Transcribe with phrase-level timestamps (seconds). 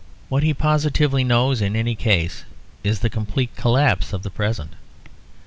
[0.29, 2.43] What he positively knows, in any case,
[2.83, 4.73] is the complete collapse of the present.